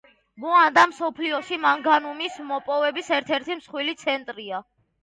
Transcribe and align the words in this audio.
მოანდა 0.43 0.85
მსოფლიოში 0.93 1.59
მანგანუმის 1.67 2.41
მოპოვების 2.55 3.17
ერთ-ერთი 3.21 3.61
მსხვილი 3.63 3.99
ცენტრია. 4.07 4.67